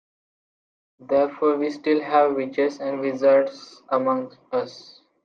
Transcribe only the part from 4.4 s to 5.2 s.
us.